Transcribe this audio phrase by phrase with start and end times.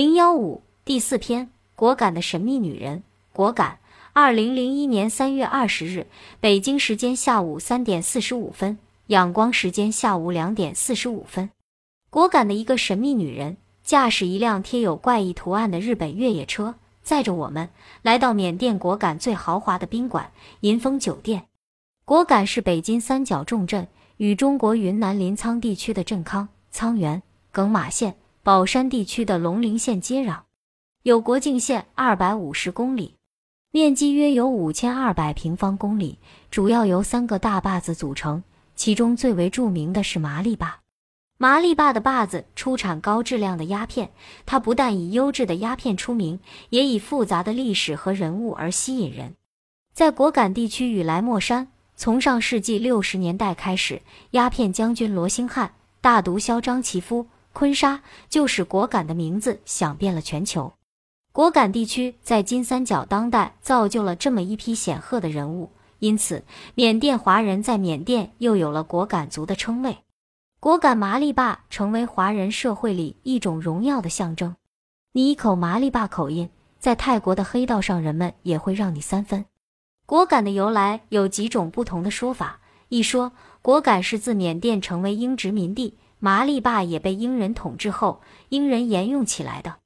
[0.00, 3.02] 零幺五第四篇：果敢的神秘女人。
[3.34, 3.80] 果敢，
[4.14, 6.06] 二零零一年三月二十日，
[6.40, 8.78] 北京时间下午三点四十五分，
[9.08, 11.50] 仰光时间下午两点四十五分。
[12.08, 17.68] 果敢的一个神秘女人，驾驶一辆贴有怪异图案的日本越野车，载着我们
[18.00, 21.44] 来到缅甸果敢最豪华的宾馆银丰酒店。
[22.06, 23.86] 果敢是北京三角重镇，
[24.16, 27.22] 与中国云南临沧地区的镇康、沧源、
[27.52, 28.16] 耿马县。
[28.42, 30.38] 宝山地区的龙陵县接壤，
[31.02, 33.16] 有国境线二百五十公里，
[33.70, 36.18] 面积约有五千二百平方公里，
[36.50, 38.42] 主要由三个大坝子组成，
[38.74, 40.80] 其中最为著名的是麻栗坝。
[41.36, 44.10] 麻栗坝的坝子出产高质量的鸦片，
[44.46, 49.34] 它不但以优质的鸦片出名，也以复杂的历史和人物而吸引人。
[49.92, 54.00] 在果敢地区与莱莫山，从上世纪六十年代开始，
[54.30, 57.26] 鸦片将军罗兴汉、大毒枭张其夫。
[57.52, 60.72] 坤沙就使果敢的名字响遍了全球。
[61.32, 69.98] 果敢地区在金三角当代造就了这么一批显赫的人物，因此缅甸华人在缅甸又有了果敢族的称谓。
[70.58, 74.56] 果敢麻利坝成为华人社会里一种荣耀的象征。
[75.12, 79.44] 你一口麻利坝口音，在泰国的黑道上人们也会让你三分。
[80.06, 82.58] 果敢的由来有几种不同的说法。
[82.88, 83.30] 一说
[83.62, 85.96] 果敢是自缅甸成为英殖民地。
[86.20, 89.76] 麻利坝也被英人统治后，英人沿用起来的。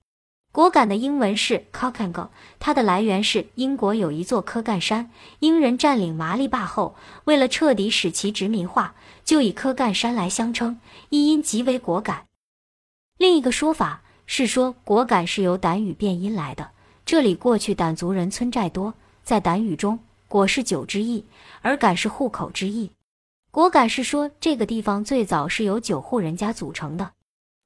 [0.50, 12.26] 果敢的英文是 c o c k a n g o 它的来源是英国有一座科干山，英人占领麻利坝后，为了彻底使其殖民化，就以科干山来相称，译音即为果敢。
[13.18, 16.70] 另一个说法是说果敢是由掸语变音来的，
[17.04, 19.98] 这里过去掸族人村寨多，在掸语中，
[20.28, 21.24] 果是酒之意，
[21.62, 22.90] 而敢是户口之意。
[23.54, 27.12] 果敢是说，这个地方最早是由九户人家组成的，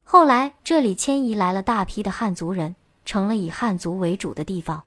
[0.05, 4.84] 后来这里迁移来了大批的汉族人，成了以汉族为主的地方。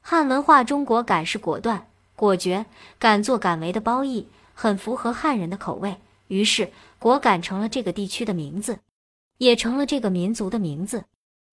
[0.00, 2.64] 汉文化中，果敢是果断、果决、
[2.98, 5.98] 敢作敢为的褒义，很符合汉人的口味。
[6.28, 8.78] 于是，果敢成了这个地区的名字，
[9.36, 11.04] 也成了这个民族的名字。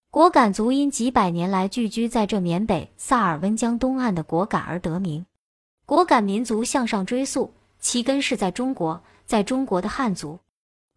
[0.09, 5.25] 果敢族因几百年来聚居在这缅北萨尔温江东岸的果敢而得名。
[5.85, 7.51] 果敢民族向上追溯。
[7.85, 10.39] 其根是在中国，在中国的汉族。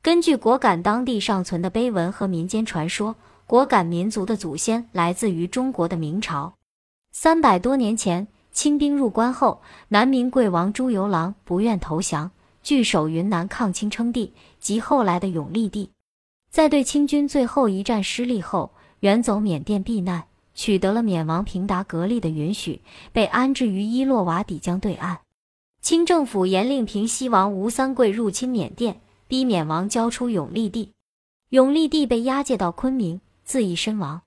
[0.01, 3.15] 根据果敢当地尚存的碑文和民间传说，
[3.47, 6.55] 果敢民族的祖先来自于中国的明朝。
[7.13, 12.31] 三百多年前，清兵入关后，南明贵王朱由榔不愿投降，
[12.63, 15.91] 据守云南抗清称帝，即后来的永历帝。
[16.51, 20.25] 在对清军最后一战失利后，远走缅甸避难，
[20.55, 22.81] 取得了缅王平达格力的允许，
[23.13, 25.19] 被安置于伊洛瓦底江对岸。
[25.81, 30.93] 清政府严令平西王吴三桂入侵缅甸，逼缅王交出永历帝。
[31.51, 34.23] 永历帝被押解到昆明，自缢身亡。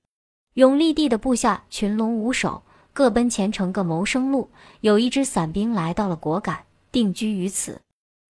[0.56, 2.64] 永历帝的部下群龙无首，
[2.94, 4.50] 各奔前程各谋生路。
[4.80, 7.82] 有一支散兵来到了果敢，定居于此。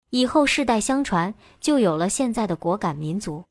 [0.10, 3.46] 以后世代相传，就有了现在的果敢民族。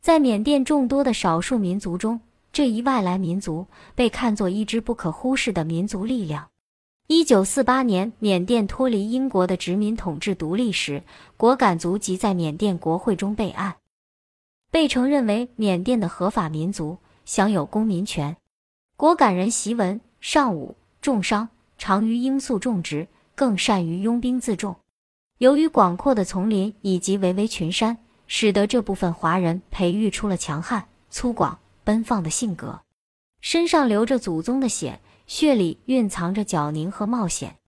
[0.00, 6.48] 在缅甸众多的少数民族中，这一外来民族被看作一支不可忽视的民族力量。
[7.10, 11.02] 一九四八年，缅甸脱离英国的殖民统治独立时，
[11.38, 13.76] 果敢族即在缅甸国会中备案，
[14.70, 18.36] 被承认为缅甸的合法民族，享有公民权。
[18.94, 21.48] 果敢人习文、尚武、重商，
[21.78, 24.76] 长于罂粟种植，更善于拥兵自重。
[25.38, 32.82] 由于广阔的丛林以及巍巍群山，使得这部分华人培育出了强悍、粗犷、奔放的性格，
[33.40, 35.00] 身上流着祖宗的血。
[35.28, 37.58] 血里蕴藏着狡宁和冒险，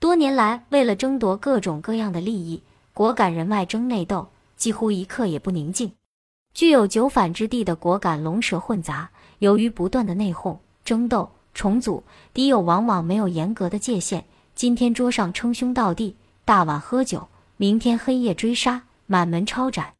[0.00, 2.62] 多年来为了争夺各种各样的利益，
[2.94, 5.92] 果敢人外争内斗，几乎一刻也不宁静。
[6.54, 10.56] 具有九反之地的果敢龙蛇混杂，由于不断的内讧、
[10.86, 12.02] 争斗、重组，
[12.32, 14.24] 敌友往往没有严格的界限。
[14.54, 19.92] 今天桌上称兄道弟，大碗喝酒；明天黑夜追杀，满门抄斩。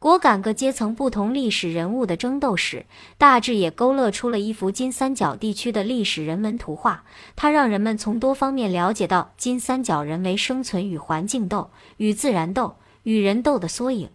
[0.00, 2.86] 果敢各阶层不同历史人物的争斗史，
[3.16, 7.02] 大致也勾勒出了一幅金三角地区的历史人文图画。
[7.34, 14.10] 它让人们从多方面了解到金三角人为生存与环境斗、与自然斗、与人斗的缩影。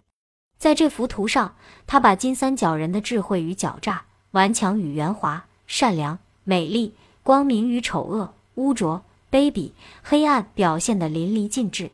[0.56, 1.54] 在这幅图上，
[1.86, 9.72] 他把金三角人的智慧与狡诈、顽强与圆滑、善良、美丽、光明与丑恶、污浊、卑鄙、
[10.02, 11.90] 黑暗表现得淋漓尽致。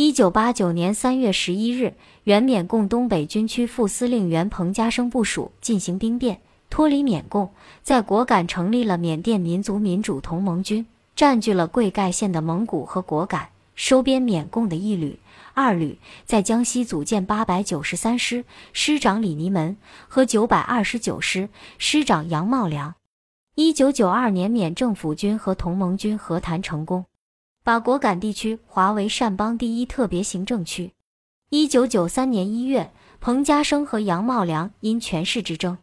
[0.00, 6.40] 一九八九年三月十一日，原缅共东北军区副司令员彭家声部署进行兵变，
[6.70, 7.50] 脱离缅共，
[7.82, 10.86] 在果敢成立了缅甸民族民主同盟军，
[11.16, 15.18] 占据了贵盖县的蒙古和果敢、收编缅共的一旅、
[15.52, 22.94] 二旅，在江西组建八百九十三师，师长李尼门和九百二十九师，师长杨茂良。
[23.56, 27.04] 一九九二年，缅政府军和同盟军和谈成功，
[27.68, 30.94] 把果敢地区划为善邦第一特别行政区。
[31.50, 35.76] 一九九三年一月，彭家声和杨茂良因权势之争，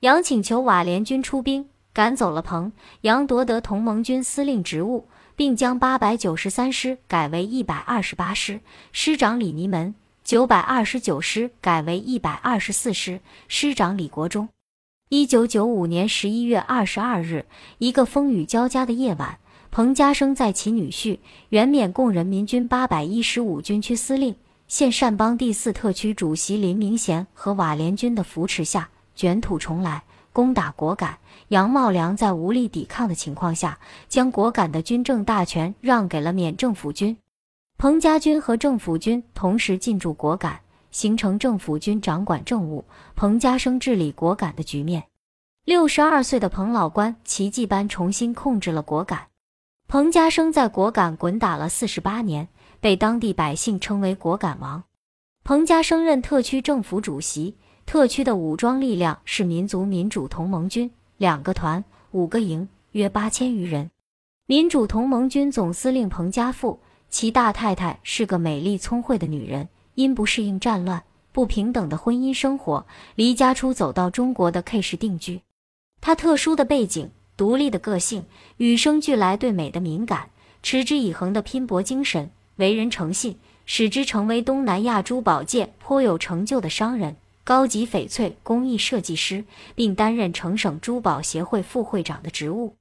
[0.00, 5.08] 杨请求瓦联军出兵赶走了彭杨，夺得同盟军司令职务。
[5.34, 8.60] 并将八百九十三师改为一百二十八师，
[8.92, 14.46] 师长李尼门；九百二十九师改为一百二十四师，师长李国忠。
[15.08, 17.46] 一九九五年十一月二十二日，
[17.78, 19.38] 一个风雨交加的夜晚，
[19.72, 24.36] 彭家声在其女婿、原缅共人民军八百一十五军区司令、
[24.68, 30.04] 现善邦第四特区主席林明贤和瓦联军的扶持下，卷土重来。
[30.30, 31.16] 攻打果敢，
[31.48, 33.78] 杨茂良在无力抵抗的情况下，
[34.10, 37.16] 将果敢的军政大权让给了缅政府军。
[37.78, 40.60] 彭家军和政府军同时进驻果敢，
[40.90, 42.84] 形成政府军掌管政务，
[43.16, 45.04] 彭家声治理果敢的局面。
[45.64, 49.28] 六十二岁的彭老官奇迹般重新控制了果敢。
[49.92, 52.48] 彭家声在果敢滚打了四十八年，
[52.80, 54.84] 被当地百姓称为“果敢王”。
[55.44, 57.58] 彭家声任特区政府主席。
[57.84, 63.90] 特区的武装力量是民族民主同盟军，两个团，五个营，约八千余人。
[64.46, 66.80] 民主同盟军总司令彭家富，
[67.10, 75.42] 其大太太是个美丽聪慧的女人，因不适应战乱不平等的婚姻生活，离家出走到中国的 K 市定居。
[76.00, 77.10] 她特殊的背景、
[77.42, 78.24] 独立的个性、
[78.58, 80.30] 与生俱来对美的敏感、
[80.62, 83.36] 持之以恒的拼搏精神、为人诚信，
[83.66, 87.16] 使之成为东南亚珠宝界颇有成就的商人。
[87.42, 89.44] 高级翡翠工艺设计师，
[89.74, 92.76] 并担任成省珠宝协会副会长的职务。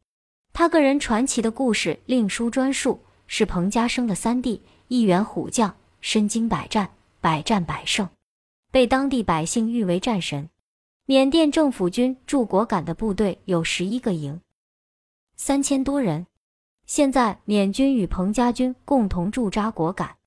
[0.53, 8.07] 他个人传奇的故事另书专述，是彭家声的三弟，一员虎将，身经百战，百战百胜，
[8.69, 10.47] 被当地百姓誉为战神。
[11.07, 14.39] 缅甸政府军驻果敢的部队有十一个营，
[15.43, 16.27] 三千多人。
[16.85, 20.17] 现在缅军与彭家军共同驻扎果敢，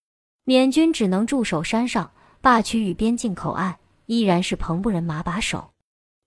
[0.43, 3.79] 缅军只能驻守山上，坝区与边境口岸。
[4.07, 5.71] 依然是彭部人马把守，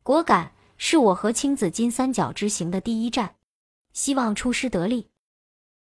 [0.03, 3.35] 果敢是我和青子金三角之行的第一站，
[3.91, 5.09] 希望出师得力。